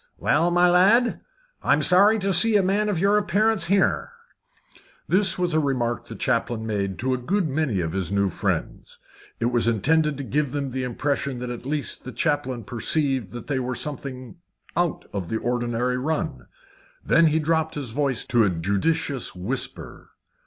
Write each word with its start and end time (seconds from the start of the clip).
"Well, 0.17 0.49
my 0.49 0.67
lad, 0.67 1.21
I'm 1.61 1.83
sorry 1.83 2.17
to 2.17 2.33
see 2.33 2.55
a 2.55 2.63
man 2.63 2.89
of 2.89 2.97
your 2.97 3.19
appearance 3.19 3.67
here." 3.67 4.09
This 5.07 5.37
was 5.37 5.53
a 5.53 5.59
remark 5.59 6.07
the 6.07 6.15
chaplain 6.15 6.65
made 6.65 6.97
to 6.97 7.13
a 7.13 7.19
good 7.19 7.47
many 7.47 7.81
of 7.81 7.91
his 7.93 8.11
new 8.11 8.27
friends. 8.29 8.97
It 9.39 9.51
was 9.51 9.67
intended 9.67 10.17
to 10.17 10.23
give 10.23 10.53
them 10.53 10.71
the 10.71 10.81
impression 10.81 11.37
that 11.37 11.51
at 11.51 11.67
least 11.67 12.03
the 12.03 12.11
chaplain 12.11 12.63
perceived 12.63 13.31
that 13.33 13.45
they 13.45 13.59
were 13.59 13.75
something 13.75 14.37
out 14.75 15.05
of 15.13 15.29
the 15.29 15.37
ordinary 15.37 15.99
run. 15.99 16.47
Then 17.05 17.27
he 17.27 17.37
dropped 17.37 17.75
his 17.75 17.91
voice 17.91 18.25
to 18.25 18.43
a 18.43 18.49
judicious 18.49 19.35
whisper. 19.35 20.09